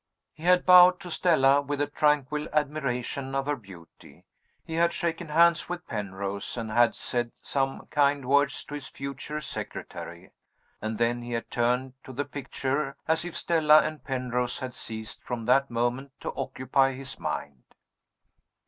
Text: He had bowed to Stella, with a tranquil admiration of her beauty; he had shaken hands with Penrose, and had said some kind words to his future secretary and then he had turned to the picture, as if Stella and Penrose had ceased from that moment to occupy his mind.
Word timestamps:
He 0.33 0.41
had 0.45 0.65
bowed 0.65 0.99
to 1.01 1.11
Stella, 1.11 1.61
with 1.61 1.79
a 1.79 1.85
tranquil 1.85 2.47
admiration 2.53 3.35
of 3.35 3.45
her 3.45 3.55
beauty; 3.55 4.25
he 4.63 4.73
had 4.73 4.93
shaken 4.93 5.27
hands 5.27 5.69
with 5.69 5.85
Penrose, 5.87 6.57
and 6.57 6.71
had 6.71 6.95
said 6.95 7.31
some 7.43 7.85
kind 7.91 8.25
words 8.25 8.63
to 8.63 8.73
his 8.73 8.87
future 8.87 9.39
secretary 9.39 10.31
and 10.81 10.97
then 10.97 11.21
he 11.21 11.33
had 11.33 11.51
turned 11.51 11.93
to 12.03 12.13
the 12.13 12.25
picture, 12.25 12.97
as 13.07 13.23
if 13.25 13.37
Stella 13.37 13.83
and 13.83 14.03
Penrose 14.03 14.57
had 14.57 14.73
ceased 14.73 15.23
from 15.23 15.45
that 15.45 15.69
moment 15.69 16.13
to 16.21 16.33
occupy 16.33 16.93
his 16.93 17.19
mind. 17.19 17.61